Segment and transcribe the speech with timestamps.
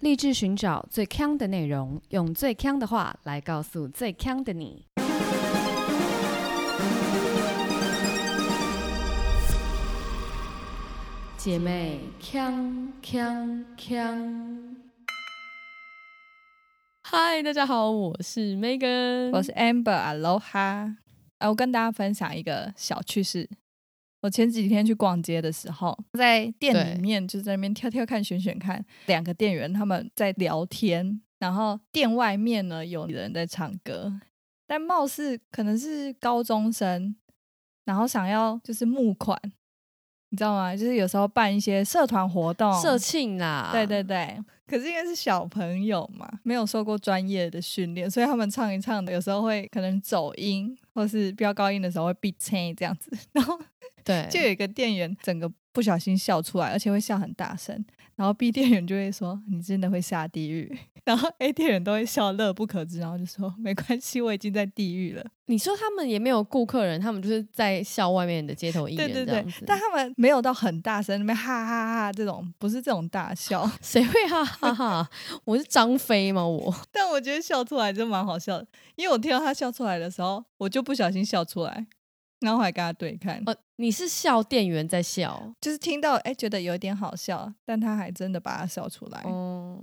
[0.00, 4.84] 立志寻找最强的内容，用最强的话来告诉最强的你。
[11.38, 14.76] 姐妹，强强强！
[17.02, 20.94] 嗨，大家好，我是 Megan，我是 Amber，Aloha。
[21.38, 23.48] 哎，我跟大家分享一个小趣事。
[24.26, 34.12] 我前几天去逛街的时候，在店里面就在那边挑挑看、选选看，两个店员他们在聊天，然后店外面呢有人在唱歌，
[34.66, 37.14] 但貌似可能是高中生，
[37.84, 39.40] 然后想要就是募款，
[40.30, 40.74] 你知道吗？
[40.74, 44.36] 就是有时候办一些社团活动、社庆啦，对对对。
[44.66, 53.56] 可是因为是小朋友嘛，没有受过专业的训练，所以他们唱一唱的，有时候会可能走音，或是飙高音的时候会闭声这样子， 然后。
[54.06, 57.84] 对，就有一个店员整个不小心笑出来，而且会笑很大声，
[58.14, 60.74] 然后 B 店员就会说：“你真的会下地狱。”
[61.04, 75.08] 然后 A 店员都会笑乐不可支，然后就说：“没关系，我已经在地狱了。”你说他们也没有顾客人，他们就是在笑外面的街头艺人对对对，但他们没有到很大声，那边哈哈哈这种，不是这种大笑， 谁会哈哈哈？
[75.44, 76.44] 我是张飞吗？
[76.44, 76.74] 我？
[76.90, 81.86] 但我觉得笑出来就蛮好笑的，因为我听到他笑出来的时候，我就不小心笑出来。
[82.40, 89.22] 然后还跟他对看，哦，你是笑店员在笑，就是听到哎觉得有点好笑，但他还真的把它笑出来。
[89.24, 89.80] 哦，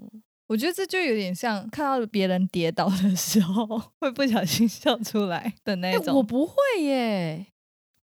[0.48, 3.66] 我觉得这就有点像看到别人跌倒的时候
[4.00, 6.16] 会不小心笑出来的那种。
[6.16, 7.48] 我不会耶，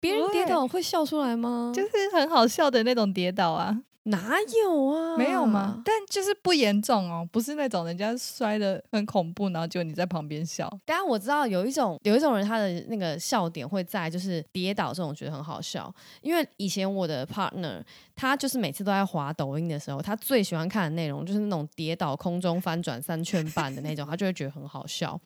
[0.01, 1.73] 别人跌倒会笑出来吗？
[1.75, 3.83] 就是很好笑的那种跌倒啊。
[4.05, 5.17] 哪有啊？
[5.17, 5.83] 没有吗？
[5.84, 10.69] 但就是不严重哦，不是那种人家摔的很恐怖，然后就你在旁边笑。
[10.87, 15.95] 当然我知道有一种有一种人，他的那个笑点会在就是跌倒这种觉得很好笑。
[16.23, 17.83] 因为以前我的 partner
[18.17, 25.21] 他就是每次都在滑抖音的时候，他最喜欢看的内容就是那种跌倒空中翻转三圈半的那种，他就会觉得很好笑。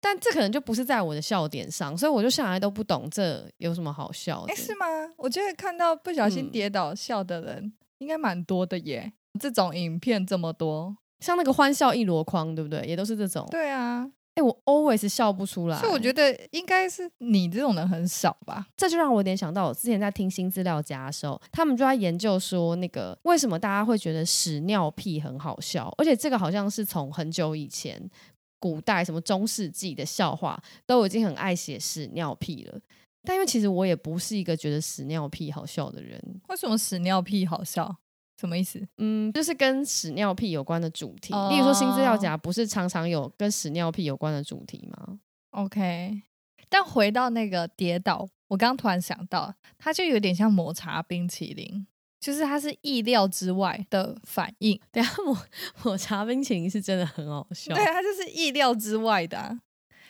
[0.00, 4.52] 但这可能就不是在我的笑点上，所以我就向来都不懂这有什么好笑的。
[4.52, 4.86] 哎，是吗？
[5.16, 7.72] 我觉得看到不小心跌倒笑的人。
[7.98, 12.84] 应该蛮多的耶，这种影片这么多，像那个欢笑一箩筐，对不对？
[12.86, 13.46] 也都是这种。
[13.50, 18.66] 对啊，哎，我 always 笑不出来，所以我觉得应该是你这种人很少吧。
[18.76, 28.10] 这就让我联想到，我之前在听新资料夹的时候，他们就在研究说，那个为什么大家会觉得屎尿屁很好笑，而且这个好像是从很久以前，
[28.58, 32.78] 古代什么中世纪的笑话都已经很爱写屎尿屁了。
[33.24, 36.22] 但因为其实我也不是一个觉得屎尿屁好笑的人。
[36.48, 37.96] 为什么屎尿屁好笑？
[38.38, 38.84] 什么意思？
[38.98, 41.32] 嗯，就是跟屎尿屁有关的主题。
[41.50, 45.18] 例如说新资料夹，不是常常有跟屎尿屁有关的主题吗
[45.50, 46.22] ？OK。
[46.68, 51.86] 但回到那个跌倒，我刚突然想到，它就有点像抹茶冰淇淋，
[52.18, 54.78] 就是它是意料之外的反应。
[54.90, 55.38] 等下抹
[55.84, 57.72] 抹茶冰淇淋是真的很好笑。
[57.72, 59.56] 对，它就是意料之外的，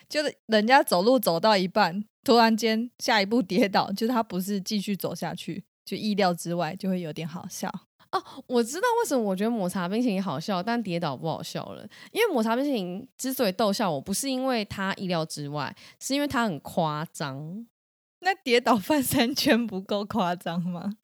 [0.09, 2.03] 就是人家走路走到一半。
[2.23, 7.69] 突然间，下一步跌倒，就是他不是继续走下去，就意料之外，就会有点好笑
[8.11, 8.23] 哦。
[8.47, 11.87] 我知道为什么我觉得抹茶冰淇淋好笑，但跌倒不好笑了。
[12.11, 17.67] 因为抹茶冰淇淋之所以逗笑我，不是因为它意料之外，是因为它很夸张。
[18.21, 20.95] 那跌倒翻三圈不够夸张吗？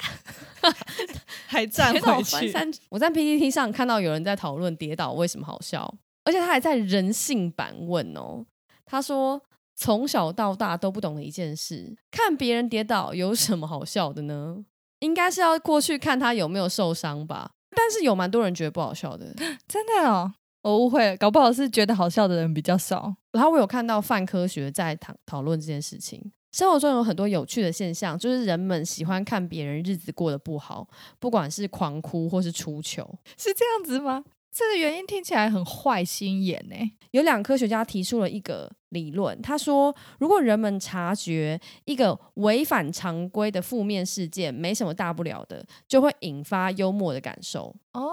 [1.45, 2.51] 还 站回去？
[2.89, 8.43] 我在 PPT 上看到有人在讨论跌倒为什么好笑，而且他还在人性版问哦，
[8.91, 9.41] 他说。
[9.73, 14.63] 从小到大都不懂的一件事，看别人跌倒有什么好笑的呢？
[14.99, 17.49] 应该是要过去看他有没有受伤吧。
[17.75, 19.33] 但是有蛮多人觉得不好笑的，
[19.67, 20.31] 真的哦，
[20.61, 23.15] 我误会了，搞不好是觉得好笑的人比较少。
[23.31, 30.87] 然后我有看到范科学在讨讨论这件事情，生活中有很多有趣的现象，就是人们喜欢看别人日子过得不好，
[31.17, 34.23] 不管是狂哭或是出糗，是这样子吗？
[34.53, 36.75] 这个原因听起来很坏心眼呢。
[37.11, 47.75] 有两科学家提出了一个理论，他说，如果人们察觉一个违反常规的负面事件没什么大不了的，就会引发幽默的感受。
[47.93, 48.11] 哦，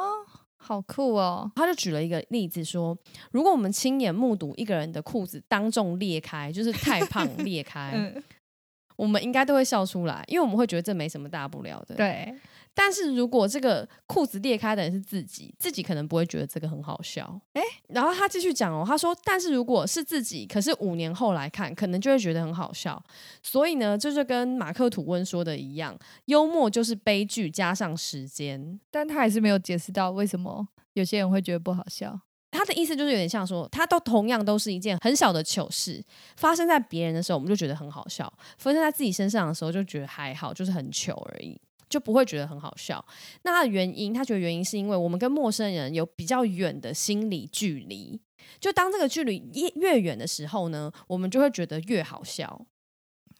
[0.56, 1.50] 好酷哦！
[1.54, 2.96] 他就举了一个例子说，
[3.30, 8.12] 如果我们亲眼目睹一个人的裤子当众裂开，就是太胖裂开，
[8.96, 11.94] 我们应该都会笑出来，因为我们会觉得这没什么大不了的。
[11.94, 12.34] 对。
[12.80, 17.38] 但是如果这个裤子裂开的人是自己，自己可能不会觉得这个很好笑。
[17.54, 23.02] 哎，然后他继续讲哦，他说，但是如果是自己，可是五年后来看，可能就会觉得很好笑。
[23.42, 28.78] 所以呢，这就跟马克吐温说的一样，幽默就是悲剧加上时间。
[28.92, 32.20] 但他还是没有解释到为什么有些人会觉得不好笑。
[32.52, 36.02] 他的意思就是有点像说，他都同样都是一件很小的糗事，
[36.36, 41.60] 发生在别人的时候我们就觉得很好笑，发生在自己身上的时候就觉得还好，就是很糗而已。
[41.88, 43.04] 就不会觉得很好笑。
[43.42, 48.20] 那他的原因，他觉得原因是因为我们跟陌生人有比较远的心理距离，
[48.60, 52.66] 就当这个距离越越远的时候呢，我们就会觉得越好笑。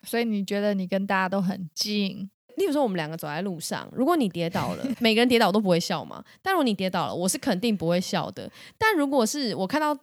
[0.02, 2.30] 所以你觉得你跟大家都很近？
[2.56, 6.24] 例如说，我们两个走在路上，如果你跌倒了， 每个人跌倒都不会笑嘛。
[6.42, 8.50] 但如果你跌倒了，我是肯定不会笑的。
[8.76, 9.96] 但如果是我看到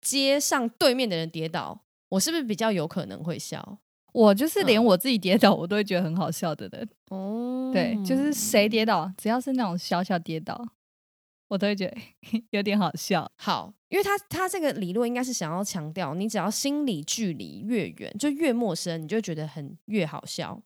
[0.00, 3.78] 街上对面的人跌倒，我是不是比较有可能会笑？
[4.12, 6.88] 我就是连我自己跌倒，我都会觉得很好笑的人。
[7.08, 10.60] 哦，对，就是谁跌倒，只要是那种小小跌倒，
[11.48, 11.96] 我都会觉得
[12.50, 13.30] 有点好笑。
[13.36, 20.60] 好，因为他他这个理论应该是想要强调，你只要心理距离越远，就越陌生，你就觉得很越好笑。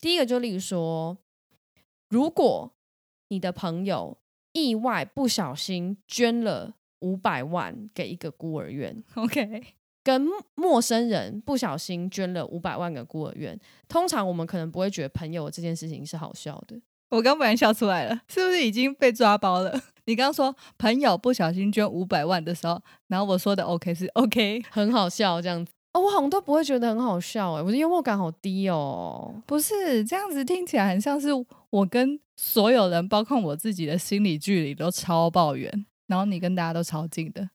[0.00, 1.16] 第一个就例如说，
[2.08, 2.72] 如果
[3.28, 4.18] 你的朋友
[4.52, 9.62] 意外不小心捐了五百万给一个孤儿院，OK，
[10.04, 13.58] 跟陌生人不小心捐了五百万给孤儿院，
[13.88, 16.80] 通常我们可能不会觉得朋友这件事情是好笑的。
[17.10, 19.78] 我刚不然笑出来了，是不是已经被抓包了？
[20.06, 25.70] 你刚说朋友不小心捐五百万的时候，然后我说的 OK 是 OK， 很好笑这样子。
[25.92, 29.34] 哦，我好像都不会觉得很好笑哎，我的幽默感好低哦。
[29.46, 31.28] 不是这样子，听起来很像是
[31.68, 37.50] 我跟所有人，包括我自己的心理距离都超抱远，然后你跟大家都超近的。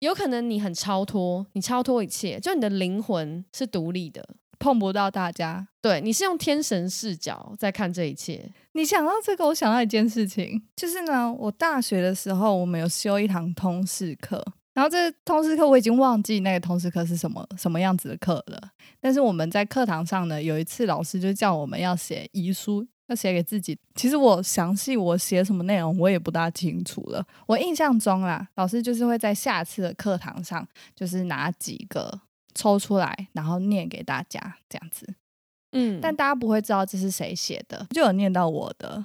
[0.00, 4.26] 有可能你很超脱，你超脱一切，就你的灵魂是独立的，
[4.58, 5.68] 碰不到大家。
[5.82, 8.50] 对，你是用天神视角在看这一切。
[8.72, 14.42] 你想到这个，我想到一件事情，就是呢，我大学的时候，我们有修一堂通识课。
[14.72, 18.58] 然后这通识课我已经忘记那个通识课是什么什么样子的课了。
[19.00, 23.76] 但是我们在课堂上呢，有一次老师就叫我们要写遗书，要写给自己。
[23.96, 27.26] 其实我详细我写什么内容我也不大清楚了。
[27.46, 32.20] 我印象中啦，老师就是会在下次的课堂上，就是拿几个
[32.54, 35.14] 抽出来，然后念给大家这样子。
[35.72, 39.04] 嗯，但大家不会知道这是谁写的，就有念到我的。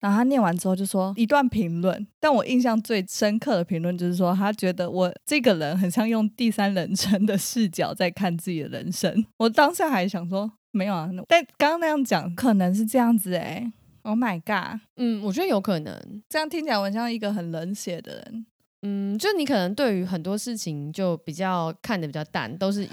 [0.00, 9.26] 然后他念完之后就说一段评论，但我印象最深刻的评论就是说，他觉得我这个人很像用第三人称的视角在看自己的人生。
[9.38, 13.70] 我当下还想说没有啊，但刚刚那样讲可能是这样子哎
[14.02, 18.46] ，Oh my god，嗯，我觉得有可能，这样听起来我像一个很冷血的人。
[18.82, 22.88] 嗯，就你可能对于很多事情就比较看的比较淡，都是以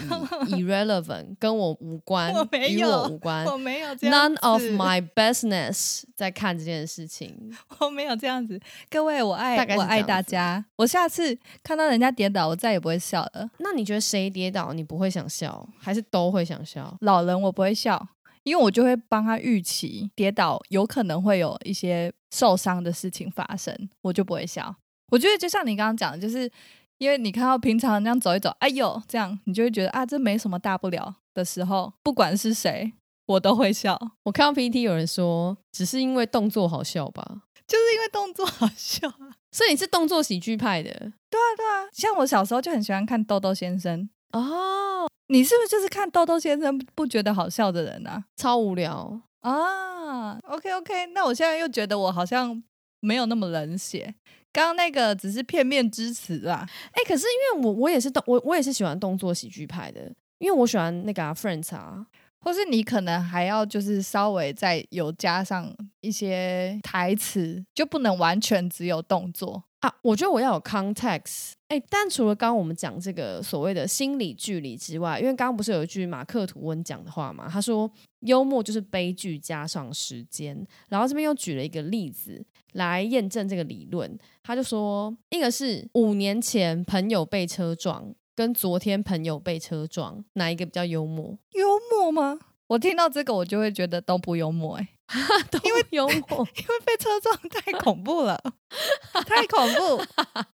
[0.47, 2.33] irrelevant 跟我无关，
[2.69, 8.59] 与我无关，我没有这样，none of my business 在看这件事情， 我没有这样子。
[8.89, 13.47] 各位，我爱我爱大家，我下次看到人家跌倒，我再也不会笑了。
[13.59, 16.97] 那你觉得谁跌倒你不会想笑，还是都会想笑？
[17.01, 18.07] 老人我不会笑，
[18.41, 24.75] 因为我就会帮他预期跌倒有可能会有一些受伤的事情发生，我就不会笑。
[25.11, 26.49] 我觉得就像你刚刚讲的，就是
[26.97, 32.93] 因为你看到平常那样走一走，哎呦，这样你就会觉得啊，这没什么大不了的时候，不管是谁，
[33.27, 33.99] 我都会笑。
[34.23, 39.35] 我看到 PPT 有人说，只是因为动作好笑吧，就是因为动作好笑啊。
[39.51, 40.89] 所以你是动作喜剧派的？
[40.89, 41.87] 对啊，对啊。
[41.93, 45.07] 像我小时候就很喜欢看豆豆先生哦。
[45.27, 48.25] 你是不是就是看豆豆先生不觉得好笑的人啊？
[48.35, 50.37] 超无聊啊。
[50.43, 52.61] OK OK，那我现在又觉得我好像
[52.99, 54.13] 没有那么冷血。
[54.55, 62.05] 刚刚那个只是片面之词啦，哎，可是因为我我也是动我我也是喜欢动作喜剧派的，因为我喜欢那个啊 Friends 啊，
[62.45, 69.91] 或是你可能还要就是稍微再有加上一些台词，就不能完全只有动作啊。
[70.03, 80.55] 我觉得我要有 context，哎，但除了刚刚我们讲这个所谓的心理距离之外，因为刚刚不是有一句马克吐温讲的话嘛，他说幽默就是悲剧加上时间，
[80.87, 82.45] 然后这边又举了一个例子。
[82.73, 91.37] 来验证这个理论，他就说，一个是五年前朋友被车撞，跟昨天朋友被车撞，哪一个比较幽默？
[91.53, 92.37] 幽默吗？
[92.67, 94.89] 我听到这个，我就会觉得都不幽默哎，
[95.63, 96.15] 因为幽默，
[96.57, 98.37] 因为被车撞太恐怖了，
[99.25, 100.03] 太恐怖，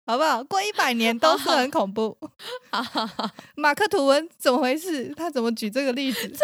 [0.05, 0.43] 好不好？
[0.43, 2.17] 过一百年都是很恐怖。
[3.55, 5.13] 马克吐温怎么回事？
[5.15, 6.27] 他怎么举这个例子？
[6.27, 6.37] 这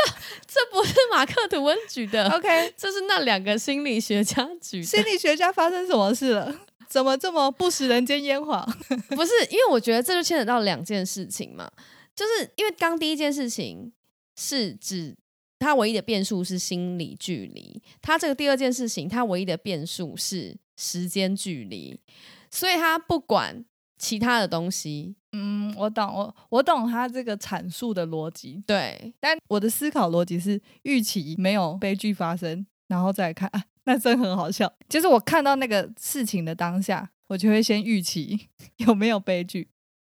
[0.47, 2.73] 这不是马克吐温举的，OK？
[2.77, 4.83] 这是那两个心理学家举。
[4.83, 6.55] 心理学家发生什么事了？
[6.87, 8.65] 怎么这么不食人间烟火？
[9.15, 11.69] 不是，因为我觉得这就牵扯到两件事情嘛，
[12.15, 13.91] 就是因为刚第一件事情
[14.35, 15.15] 是指。
[15.57, 21.97] 它唯一的变数是心理距离，它这个第二件事情，它唯一的变数是时间距离，
[22.51, 23.63] 所以它不管
[23.97, 25.15] 其他的东西。
[25.31, 28.61] 嗯，我懂，我我懂他这个阐述的逻辑。
[28.67, 34.71] 对，但我的思考逻辑是预期没有悲剧发生，然后再看，啊，那真很好笑。
[34.87, 39.67] 就是我看到那个事情的当下，我就会先预期 有没有悲剧，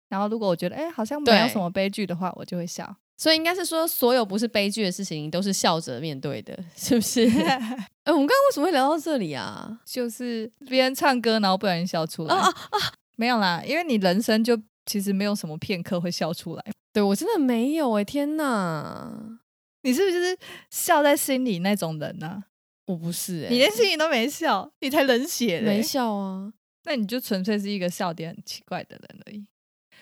[0.10, 2.96] 然后如果我觉得哎好像没有什么悲剧的话，我就会笑。
[3.20, 7.26] 所以应该是说，所有不是悲剧的事情，都是笑着面对的，是不是？
[8.06, 9.80] 哎，我们刚刚为什么会聊到这里啊？
[9.84, 12.36] 就是别人唱歌，然后不小心笑出来。
[12.36, 12.78] 啊啊啊！
[13.16, 14.56] 没有啦，因为你人生就
[14.86, 16.64] 其实没有什么片刻会笑出来。
[16.94, 19.40] 对我真的没有哎，天哪！
[19.82, 20.38] 你是不是就是
[20.70, 22.44] 笑在心里那种人呢？
[22.88, 26.52] 我不是哎，你连心里都没笑，你才冷血没笑啊？
[26.86, 29.46] 那你就纯粹是一个笑点很奇怪的人而已。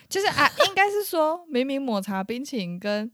[0.07, 3.11] 就是啊，应该是说，明明抹茶冰淇淋跟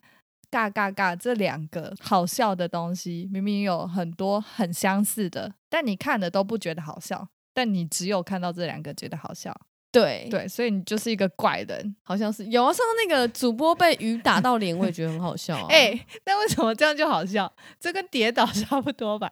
[0.50, 9.56] 嘎嘎嘎这两个好笑的东西，明明有很多很相似的，但你看的都不觉得好笑，但你只有看到这两个觉得好笑。
[9.94, 12.68] 对对，所以你就是一个怪人，好像是有啊。
[12.72, 15.66] 上次那个主播被雨打到脸，我也觉得很好笑。
[15.68, 17.54] 哎， 那为什么这样就好笑？
[17.78, 19.30] 这跟跌倒 差不多吧？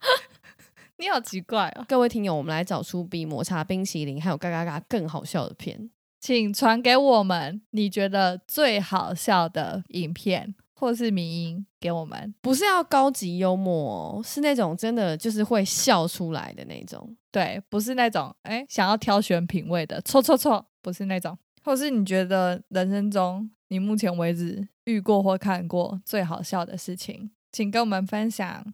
[0.98, 1.84] 你好奇怪哦！
[1.88, 5.90] 各位听友，我们来找出比抹茶冰淇淋还有嘎嘎嘎更好笑的片。
[6.20, 17.16] 请传给我们你觉得最好笑的影片或是迷音给我们，不是要高级幽默，是那种真的就是会笑出来的那种。
[17.30, 21.38] 对，不是那种哎想要挑选品味的，错错错，不是那种。
[21.62, 28.64] 或是你觉得人生中你目前为止遇过或看过最好笑的事情，请跟我们分享。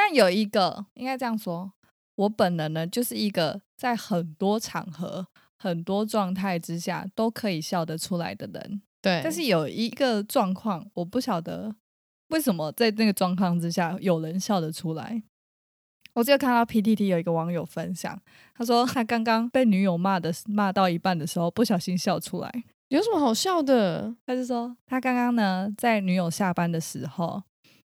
[0.00, 1.70] 但有一个应该这样说，
[2.14, 5.26] 我本人呢就是一个在很多场合。
[5.62, 9.20] 很多状态之下都可以笑得出来的人，对。
[9.22, 11.76] 但是有一个状况，我不晓得
[12.28, 15.22] 为什么在那个状况之下有人笑得出来。
[16.14, 18.18] 我就看到 PTT 有一个网友分享，
[18.54, 22.50] 他说他刚刚被女友骂的骂到一半的时候，不小心笑出来。
[22.88, 24.16] 有什么好笑的？
[24.24, 27.42] 他就说他刚刚呢在女友下班的时候，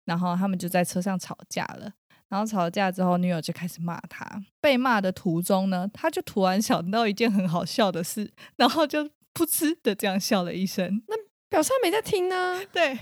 [0.04, 1.95] 然后他们就在车上吵架了。
[2.33, 4.27] 然后吵架之后，女友就开始骂他。
[4.59, 11.03] 被骂的途中呢，他就突然想到一件很好笑的事，然后就噗嗤的这样笑了一声。
[11.09, 11.15] 那
[11.51, 12.59] 表示他没在听呢。
[12.73, 12.99] 对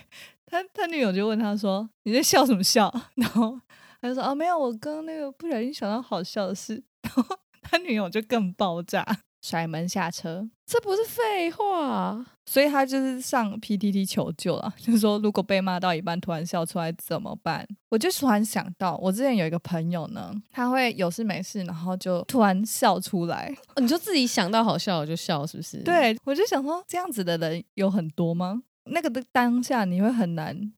[0.47, 3.57] 他，他女友就问他说：“你在笑什么笑？” 然后
[4.01, 6.83] 他就说：“哦，没有，我刚刚那个不小心想到好笑的事。
[7.07, 9.07] ”然后他女友就更爆炸。
[9.43, 17.67] 甩门下车，这不是废话，所以他就是上 PTT 求救了，就是说如果被骂到一半突然笑出来怎么办？
[17.89, 25.79] 我就突然想到，我之前有一个朋友呢，他会有事没事，然后就突然笑出来，你就自己想到好笑我就笑，是不是？
[25.83, 28.63] 对，我就想说这样子的人有很多吗？
[28.85, 30.73] 那个的当下你会很难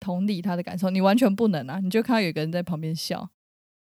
[0.00, 1.78] 同理他的感受，你完全不能啊！
[1.82, 3.30] 你就看到有个人在旁边笑。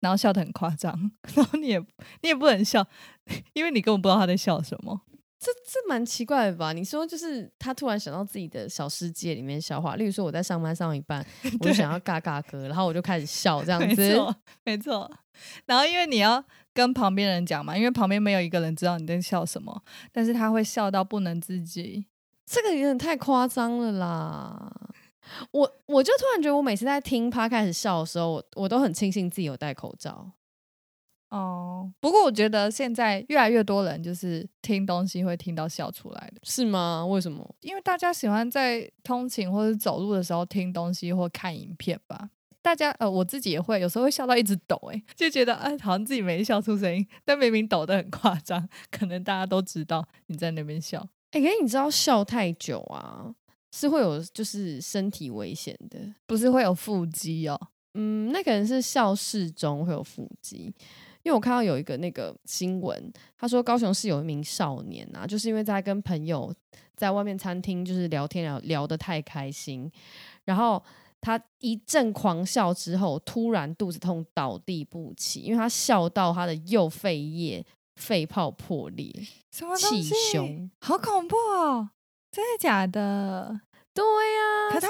[0.00, 1.78] 然后笑得很夸张，然后你也
[2.22, 2.86] 你也不能笑，
[3.54, 5.02] 因为你根本不知道他在笑什么。
[5.40, 6.72] 这这蛮奇怪的吧？
[6.72, 11.24] 你说就是他突然想到自己的小世界里面笑话，例如说我在上班上一半，
[11.60, 14.02] 我就想要嘎嘎歌，然后我就开始笑这样子。
[14.02, 15.10] 没错，没错。
[15.66, 22.06] 然后因为你要跟旁边人讲嘛，因为旁边没有一个人知道你在笑什么，但是他会笑到不能自己，
[22.44, 24.72] 这个有点太夸张了啦。
[25.50, 30.32] 我我就突然觉得，我每次在听他开始笑的时候，我我都很庆幸自己有戴口罩。
[31.30, 37.04] 哦，不过我觉得现在越来越多人就是听东西会听到笑出来的，是吗？
[37.04, 37.54] 为什么？
[37.60, 42.30] 因为大家喜欢在通勤或者走路的时候听东西或看影片吧。
[42.62, 51.06] 大家呃，我自己也会有时候会笑到一直抖，哎，就觉得哎，好像自己没笑出声音，但明明抖得很夸张，可能大家都知道你在那边笑。
[51.32, 53.34] 哎，可是你知道笑太久啊？
[53.70, 57.60] 是会有就是身体危险的，不是会有腹肌哦。
[57.94, 60.72] 嗯，那可能是笑事中会有腹肌，
[61.22, 66.54] 因为我看到有一个那个新闻，他说高雄市有一名少年啊，就是因为在跟朋友
[66.96, 69.90] 在外面餐厅就是聊天聊聊得太开心，
[70.44, 70.80] 然后
[71.20, 77.64] 他一阵狂笑之后，突然肚子痛倒地不起，因为他笑到他的右肺叶
[77.96, 79.12] 肺泡破裂，
[79.50, 81.90] 气胸，好恐怖哦！
[82.38, 83.60] 真的假的？
[83.92, 84.70] 对呀。
[84.70, 84.88] 可他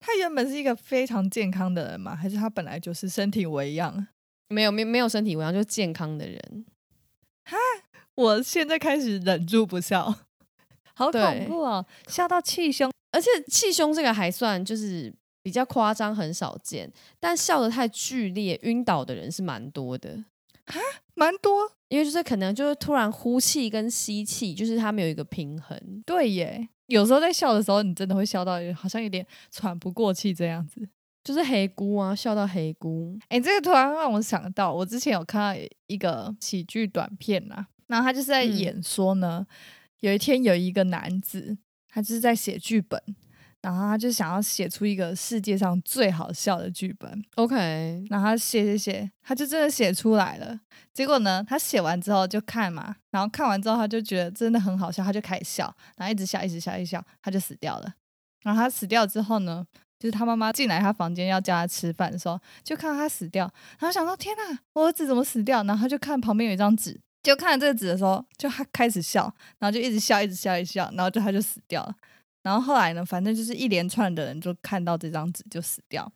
[0.00, 2.16] 他原本是一个非常健康的人嘛？
[2.16, 4.08] 还是他本来就是身体为样？
[4.48, 6.66] 没有没没有身体为样，就是健康的人。
[7.44, 7.56] 哈！
[8.16, 10.12] 我现在开始忍住不笑，
[10.94, 11.86] 好恐怖哦！
[12.08, 15.14] 笑到气胸，而且气胸这个还算就是
[15.44, 16.92] 比较夸张，很少见。
[17.20, 20.24] 但笑得太剧烈，晕倒的人是蛮多的。
[20.66, 20.80] 哈，
[21.14, 26.02] 蛮多，因为就是可能就是突然呼气跟吸气，就是他们有一个平衡。
[26.04, 26.68] 对耶。
[26.88, 30.86] 有时候在笑的时候，你真的会笑到好像有点喘不过气这样子，
[31.22, 33.18] 就是黑姑啊，笑到黑姑。
[33.28, 39.46] 哎，这个突然让我想到，我之前有看到一个喜剧短片呐，然后他就是在演说呢，
[40.00, 43.00] 有一天有一个男子，他就是在写剧本。
[43.60, 47.56] 然后他就想要写出一个世界上最好笑的剧本，OK。
[48.08, 50.58] 然后他写写写，他就真的写出来了。
[50.94, 57.92] 结果呢，他写完之后就看嘛，然后看完之后他就觉得真的很好笑，他就开始笑，然后一直笑，一直笑，一直笑，他就死掉了。
[58.42, 59.66] 然后他死掉之后呢，
[59.98, 65.64] 就是他妈妈进来他房间要叫他吃饭的时候，就看到他死掉，然后想到天哪，我儿子怎么死掉？
[65.64, 69.22] 然后他就看旁边有一张纸，就看这个纸的时候，就他开始笑，
[69.58, 71.94] 然后就一直笑，一直笑，一直笑，然后就他就死掉了。
[72.42, 76.10] 然后后来呢，反正就是一连串的人就看到这张纸就死掉。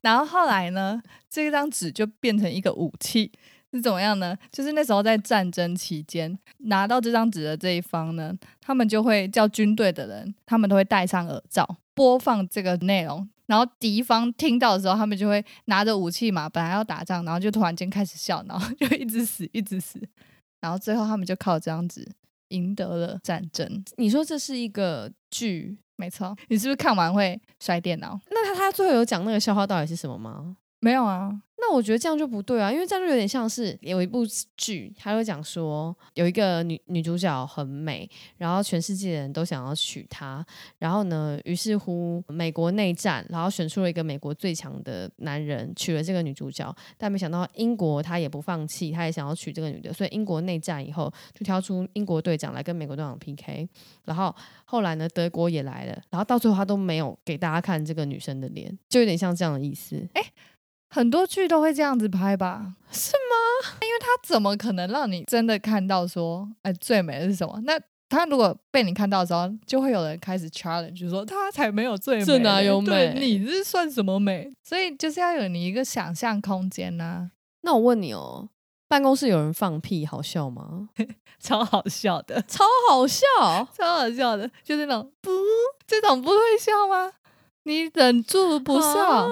[0.00, 3.32] 然后后来呢，这张纸就变成一个武器，
[3.72, 4.36] 是怎么样呢？
[4.52, 20.00] 就是那时候在战争期间，拿到这张纸的这一方呢，他们就会叫军队的人，他们都会戴上耳罩播放这个内容，然后敌方听到的时候，他们就会拿着武器嘛，本来要打仗，然后就突然间开始笑，然后 就一直死，一直死，
[20.60, 22.08] 然后最后他们就靠这张纸
[22.48, 23.84] 赢得了战争。
[23.96, 28.18] 你说这是一个剧，没错，你是不是看完会摔电脑？
[28.30, 30.56] 那他他最后有讲那个笑话到底是什么吗？
[30.80, 34.24] 没有啊，那我觉得这样就不对啊，因为这样就有点像是有一部
[34.56, 40.44] 剧，他会讲说有一个女女主角很美，然后全世界的人都想要娶她，
[40.78, 53.68] 然后呢，于是乎美国内战，然后选出了一个美国最强的男人娶了这个女主角，但没想到英国他也不放弃，他也想要娶这个女的，所以英国内战以后就挑出英国队长来跟美国队长 PK，
[54.04, 54.32] 然后
[54.64, 60.08] 后来呢，德国也来了，然后到最后他都没有给大家看这个女生的脸，就有点像这样的意思。
[60.14, 60.22] 哎。
[60.90, 62.74] 很多剧都会这样子拍吧？
[62.90, 63.74] 是吗？
[63.82, 67.60] 因为他怎么可能让你真的看到说，哎，最美的是什么？
[67.64, 67.78] 那
[68.08, 73.12] 他如果被你看到的时候，就会有人开始 challenge，就说他才没有最美，这哪有美？
[73.18, 74.50] 你这算什么美？
[74.64, 77.30] 所以就是要有你一个想象空间呐。
[77.62, 78.48] 那我问你哦，
[78.88, 80.88] 办公室有人放屁，好笑吗？
[81.38, 83.26] 超好笑的，超好笑，
[83.76, 85.30] 超好笑的，就是那种不，
[85.86, 87.12] 这种不会笑吗？
[87.64, 89.28] 你忍住不笑。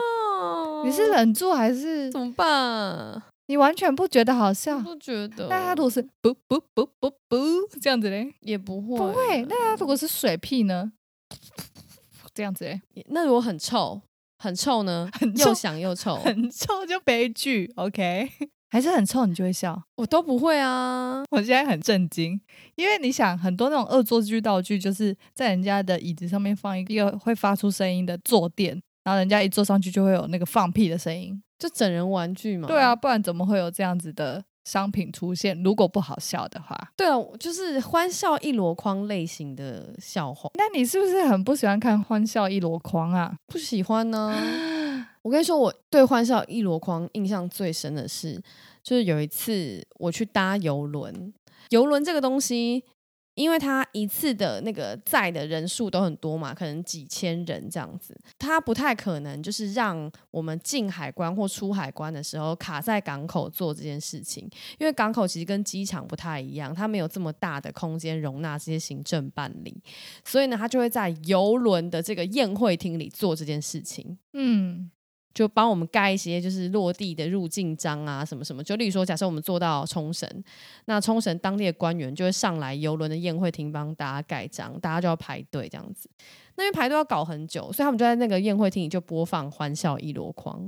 [0.85, 3.23] 你是忍住还是怎么办？
[3.49, 4.79] 你完全不觉得好笑？
[4.81, 5.47] 不觉得。
[5.49, 7.37] 那他如果是不不不不不
[7.81, 8.99] 这样子嘞，也不会。
[8.99, 9.43] 不会。
[9.49, 10.93] 那他如果是水屁呢？
[12.35, 12.81] 这样子嘞。
[13.07, 14.03] 那如果很臭，
[14.39, 15.09] 很臭呢？
[15.13, 17.73] 很又响又臭，很臭就悲剧。
[17.77, 18.29] OK，
[18.69, 19.81] 还是很臭你就会笑？
[19.95, 21.23] 我都不会啊。
[21.31, 22.41] 我现在很震惊，
[22.75, 28.83] 因为你想，很多那种恶作剧道具，就是在人家的椅子上面放一个会发出声音的坐垫。
[29.07, 32.67] 然后人家一坐上去就会有那个放屁的声音，就整人玩具嘛。
[32.67, 35.63] 对啊，不然怎么会有这样子的商品出现？
[35.63, 40.51] 如果不好笑的话，对啊，就是欢笑一箩筐类型的笑话。
[40.55, 43.37] 那你是不是很不喜欢看欢笑一箩筐啊？
[43.47, 44.35] 不喜欢呢。
[45.23, 48.43] 我跟你说，我对欢笑一箩筐印象最深的是，
[48.83, 51.33] 就是有一次我去搭游轮，
[51.69, 52.83] 游轮这个东西。
[53.37, 69.81] 因为他一次的那个载的人数都很多嘛，可能几千人这样子，他不太可能就是让我们进海关或出海关的时候卡在港口做这件事情，因为港口其实跟机场不太一样，它没有这么大的空间容纳这些行政办理，
[70.25, 74.19] 所以呢，他就会在游轮的这个宴会厅里做这件事情。
[74.33, 74.91] 嗯。
[75.37, 78.65] 就帮我们盖一些就是落地的入境章啊，什么什么。
[78.65, 80.27] 就例如说，假设我们做到冲绳，
[80.87, 86.09] 那冲绳当地的官员就会上来游轮的宴会厅帮大家盖章，大家就要排队这样子。
[86.55, 90.59] 那因为排队要搞很久，所以他们就在那个宴会厅里就播放《欢笑一箩筐》，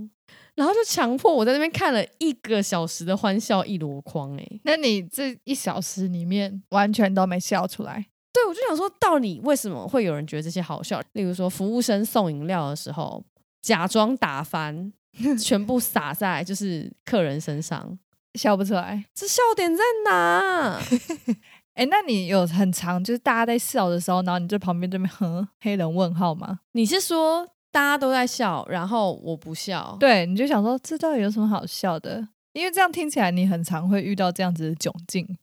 [0.54, 4.37] 然后就强迫我在那边看了一个小时的《欢笑一箩筐》。
[4.38, 8.04] 哎，那你这一小时里面完全都没笑出来？
[8.35, 11.02] 对，我就想说，到底为什么会有人觉得这些好笑？
[11.14, 13.24] 例如说，服务生送饮料的时候。
[13.61, 14.92] 假装打翻，
[15.38, 17.99] 全部洒在就是客人身上，
[18.35, 19.05] 笑不出来。
[19.14, 20.81] 这笑点在哪？
[21.75, 26.61] 哎，那你有很长，就是大家在笑的时候，然后你在旁边这边哼黑人问号吗？
[26.73, 29.97] 你是说大家都在笑，然后我不笑？
[30.01, 32.27] 对，你就想说这到底有什么好笑的？
[32.53, 35.38] 因为这样听起来你很常会遇到这样子的窘境。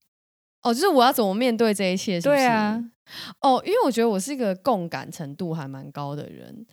[0.64, 2.20] 哦，就是我要怎么面对这一切？
[2.20, 2.84] 对啊。
[3.40, 6.66] 哦，因为我觉得我是一个共感程度还蛮高的人。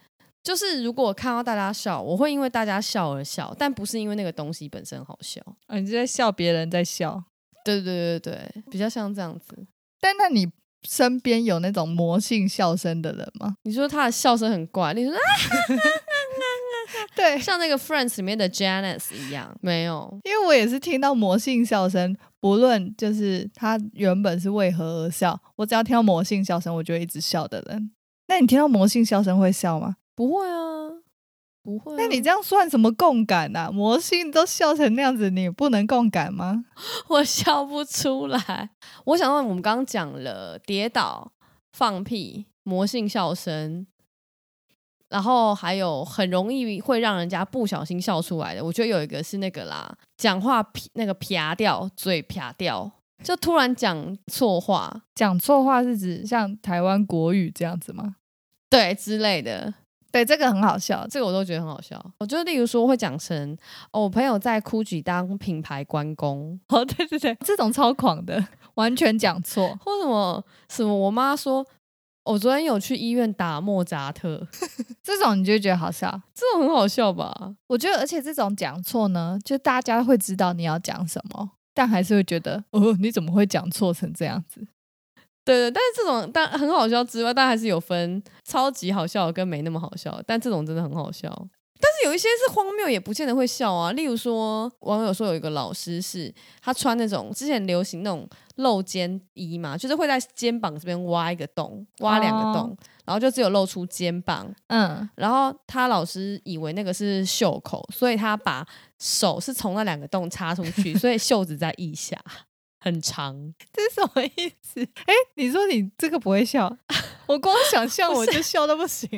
[0.43, 5.41] 就是如果看到大家笑，我会因为大家笑而笑，但不是因为那个东西本身好笑。
[5.67, 7.23] 啊，你在笑别人在笑，
[7.65, 9.67] 对对对对比较像这样子。
[10.01, 10.51] 但那你
[10.83, 13.55] 身边有那种魔性笑声的人吗？
[13.63, 15.19] 你说他的笑声很怪，你说啊，
[17.15, 20.21] 对，像那个 Friends 里面的 Janice 一样，没有。
[20.25, 27.93] 因为我也是听到魔性笑声，不论就是他原本是为何而笑，我只要听到魔性笑声，我就一直笑的人。
[28.27, 29.97] 那你听到魔性笑声会笑吗？
[30.23, 30.89] 不会啊，
[31.65, 31.97] 不会。
[31.97, 33.73] 那你这样算什么共感啊？
[33.73, 36.65] 魔性都笑成那样子，你不能共感吗？
[37.09, 38.71] 我笑不出来。
[39.07, 41.33] 我想到我们刚刚讲了跌倒、
[41.73, 43.85] 放屁、魔性笑声，
[45.09, 48.65] 然后还有很容易会让人家不小心笑出来的。
[48.65, 52.89] 我觉得有一个是那个啦，讲话那个撇掉，嘴撇掉，
[53.25, 55.03] 就突然讲错话。
[55.17, 58.15] 讲错话是指像台湾国语这样子吗？
[58.71, 59.75] 对之类的，
[60.13, 61.07] 对，这个很好笑。
[61.09, 61.99] 这个我都觉得很好笑。
[62.19, 63.57] 我就例如说会讲成，
[63.91, 69.75] 哦，我朋友在 GUCCI 当品牌关公，哦，对对对，这种超狂的，完全讲错。
[69.83, 71.67] 或什么什么，我妈说，
[72.25, 74.47] 我昨天有去医院打莫扎特，
[75.03, 76.21] 这种你就觉得好笑。
[76.35, 77.55] 这种很好笑吧？
[77.69, 84.67] 我觉得，而且这种讲错呢，就大家会知道你要讲什么，但还是会觉得，哦，你怎么会讲错成这样子？
[85.45, 90.23] 对对，但是这种但很好笑之外，但还是有分超级好笑跟没那么好笑。
[90.27, 91.29] 但这种真的很好笑，
[91.81, 93.91] 但是有一些是荒谬，也不见得会笑啊。
[93.93, 104.49] 例如说，网友说有一个老师是他穿那种之前流行那种露肩衣嘛，就是会在肩膀这边挖一个洞，挖两个洞，然后就只有露出肩膀。
[104.69, 108.65] 嗯，然后他老师以为那个是袖口，所以他把
[109.01, 112.17] 手是从那两个洞插出去，所以袖子在腋下。
[112.83, 114.81] 很长，这是什么意思？
[115.07, 116.77] 哎，你说你这个不会笑，
[117.27, 119.09] 我光想象我就笑到不行。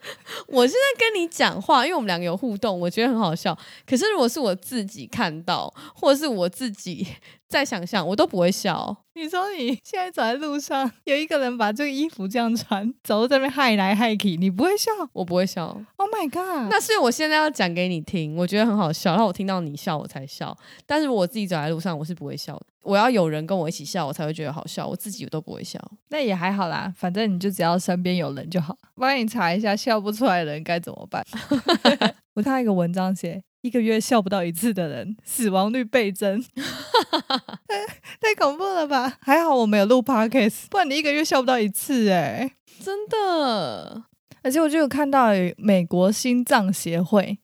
[0.48, 3.56] 我现在跟你讲话，因为我们两个有互动，我觉得很好笑。
[3.86, 7.06] 可是如果是我自己看到，或者是我自己
[7.46, 8.96] 在想象，我都不会笑。
[9.14, 14.90] 你说你现在走在路上，有一个人把这个衣服这样穿，走在那边害来害去，你不会笑？
[15.12, 15.66] 我不会笑。
[15.96, 16.70] Oh my god！
[16.70, 20.56] 那是我现在要讲给你听，我觉得很好笑，然后我听到你笑，我才笑。
[20.86, 22.66] 但是我自己走在路上，我是不会笑的。
[22.82, 24.86] 我要有人跟我一起笑，我才会觉得好笑。
[24.86, 25.78] 我自己都不会笑。
[26.08, 28.78] 那也还好啦，反正你就只要身边有人就好。
[28.94, 31.26] 帮你查一下，笑不出来的人该怎么办？
[32.34, 33.42] 我看一个文章写。
[33.62, 36.42] 一个月笑不到一次的人，死亡率倍增，
[38.20, 39.18] 太恐怖了吧？
[39.20, 44.04] 还好我没有录 podcast，不然你一个月笑不到一次，哎，真的。
[44.42, 47.38] 而且我就有看到美国心脏协会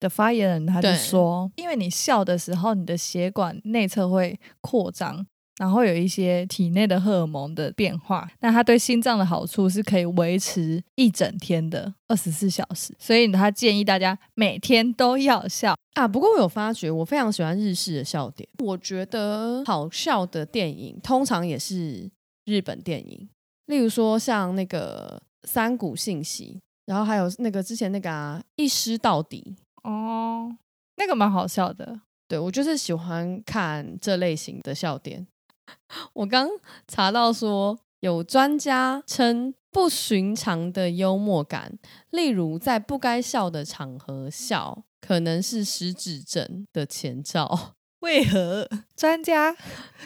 [0.00, 5.24] 的发言人，他就说，因为你笑的时候，你的血管内侧会扩张。
[5.58, 16.08] 然后有一些体内的荷尔蒙的变化，那它对心脏的好处是可以维持一整天的二十四小时，所以他建议大家每天都要笑啊。
[16.08, 18.48] 不过我有发觉，我非常喜欢日式的笑点。
[18.58, 22.10] 我觉得好笑的电影通常也是
[22.46, 23.28] 日本电影，
[23.66, 28.10] 例如说像那个《三谷信息》，然后还有那个之前那个
[28.56, 29.54] 《一尸到底》
[29.90, 30.56] 哦，
[30.96, 32.00] 那个蛮好笑的。
[32.26, 35.26] 对我就是喜欢看这类型的笑点。
[36.14, 36.48] 我刚
[36.86, 41.78] 查到说，有专家称不寻常的幽默感，
[42.10, 47.74] 例如在不该笑的场合笑，可能是失智症的前兆。
[48.00, 48.68] 为何？
[48.96, 49.56] 专家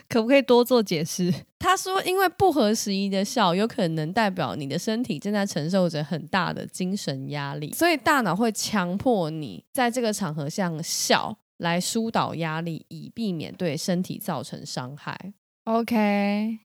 [0.07, 1.33] 可不可以多做解释？
[1.59, 15.33] 他说，因为不合时宜的笑，有可能代表你的身体正在承受着很大的精神压力，所以大脑会强迫你在这个场合下笑，来疏导压力，以避免对身体造成伤害。
[15.67, 16.61] OK，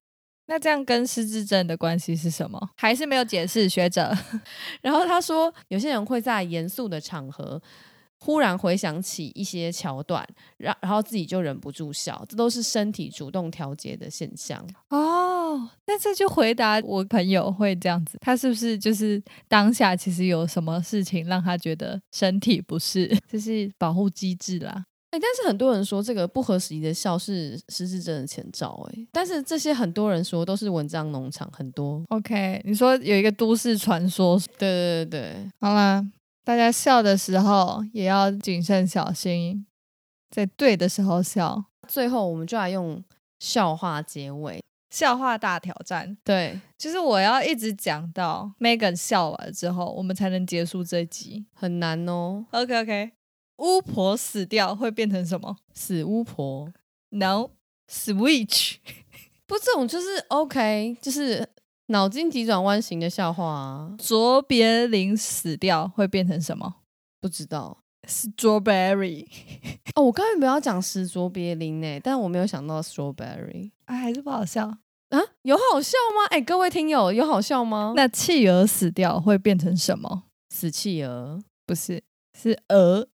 [0.45, 2.69] 那这样跟失智症的关系是什么？
[2.77, 4.15] 还是没有解释，学者。
[4.81, 7.59] 然后他说，有些人会在严肃的场合
[8.19, 10.23] 忽然回想起一些桥段，
[10.57, 14.63] 然然后自己就忍不住笑，这都是身体主动调节的现象。
[14.89, 24.85] 哦，那这就回答我朋友会这样子，他是不是就是当下其实有什么事情让他觉得身体不适， 这是保护机制啦。
[25.11, 32.01] 哎，但是很多人说这个不合时宜的笑是失智症的前兆，哎，但是这些很多人说都是文章农场很多。
[32.07, 36.01] OK，你说有一个都市传说，对对对对，好啦，
[36.45, 39.65] 大家笑的时候也要谨慎小心，
[40.29, 41.65] 在对的时候笑。
[41.89, 43.03] 最后我们就来用
[43.39, 46.15] 笑话结尾，笑话大挑战。
[46.23, 52.45] 对，就是我要一直讲到 Megan 笑完之后，我们才能结束这集，很难哦。
[52.51, 53.11] OK OK。
[53.61, 55.55] 巫婆死掉会变成什么？
[55.73, 56.67] 死巫婆
[57.11, 58.77] ？No，Switch。
[59.47, 61.47] 不，这种就是 OK，就是
[61.87, 63.95] 脑筋急转弯型的笑话啊。
[63.97, 66.75] 卓别林死掉会变成什么？
[67.19, 67.77] 不知道。
[68.07, 69.27] Strawberry。
[69.95, 73.69] 哦，我刚才没有讲史卓别林呢，但我没有想到 Strawberry。
[73.85, 74.65] 哎，还是不好笑
[75.09, 75.19] 啊？
[75.43, 76.25] 有好笑吗？
[76.31, 77.93] 哎，各位听友，有好笑吗？
[77.95, 80.23] 那企鹅死掉会变成什么？
[80.49, 81.39] 死企鹅？
[81.67, 82.01] 不是，
[82.33, 83.07] 是鹅。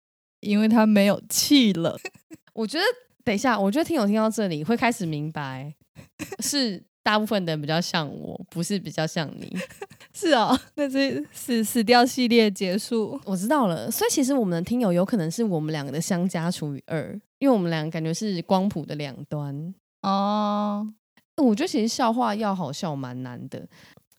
[0.45, 1.99] 因为他没有气了，
[2.53, 2.85] 我觉得
[3.25, 5.75] 等一下，我觉得听友听到这里会开始明白，
[6.41, 9.57] 是大部分的人比较像我，不是比较像你，
[10.13, 13.91] 是哦，那这死死掉系列结束，我知道了。
[13.91, 20.87] 所以其实我们的听友有可能是我们两个的相加除以二，因为我们两个感觉是光谱的两端哦。
[21.37, 23.67] 我觉得其实笑话要好笑蛮难的，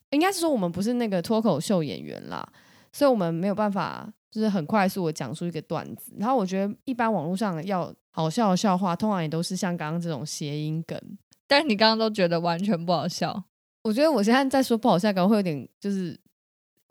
[0.09, 2.45] 应该是说我们不是那个脱口秀演员啦，
[2.91, 4.11] 所以我们没有办法。
[4.35, 10.99] 就是很快速的讲出一个段子，然后我觉得一般网络上要好笑的笑话，通常也都是像刚刚这种谐音梗。
[11.47, 13.45] 但是你刚刚都觉得完全不好笑，
[13.83, 16.19] 我觉得我现在在说不好笑，可能会有点就是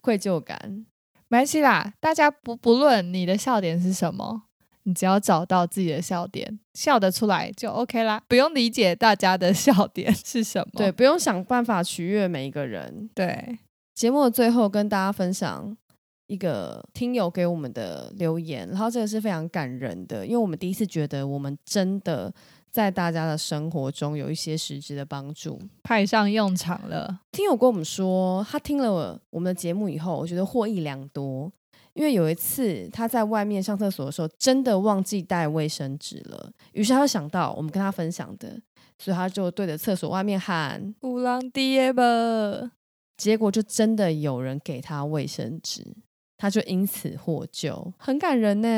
[0.01, 0.87] 愧疚感。
[1.29, 4.45] 没关系啦，大家不不论你的笑点是什么，
[4.85, 10.71] 你只要找到自己的笑点，笑得出来就 OK 啦，不用理解大家的 笑点是什么。
[10.77, 13.11] 对，不用想办法取悦每一个人。
[13.15, 13.59] 对，
[13.95, 15.77] 节目的最后跟大家分享
[16.27, 22.33] 一个听友给我们的留言，然后这个是非常感人的，因为我们第一次觉得我们真的
[22.71, 25.61] 在大家的生活中有一些实质的帮助。
[25.83, 27.21] 派上用场了。
[27.33, 31.53] 听友跟我们说，他听了我们的节目以后，我觉得获益良多。
[31.93, 38.61] 因为有一次他在外面上厕所的时候，真的忘记带卫生纸了，于是他就想到我们跟他分享的，
[38.99, 42.03] 所以他就对着厕所外面喊“乌浪爹吧”，
[43.17, 45.87] 结果就真的有人给他卫生纸，
[46.37, 48.69] 他就因此获救，很感人呢。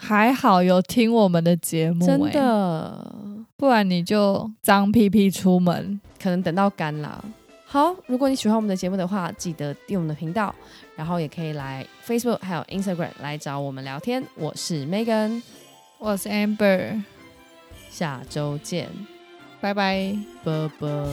[0.00, 3.14] 还好有听我们的节目、真欸，的，
[3.56, 6.00] 不然你就脏屁屁出门。
[6.22, 7.24] 可能等到干了。
[7.64, 10.54] 好，如果你喜欢我们的节目的话，记得订我们的频道，
[10.96, 14.22] 然后也可以来 Facebook 还有 Instagram 来找我们聊天。
[14.34, 15.40] 我是 Megan，
[15.98, 17.02] 我是 Amber，
[17.88, 18.88] 下周见，
[19.60, 20.16] 拜拜。
[20.42, 21.08] 啵啵。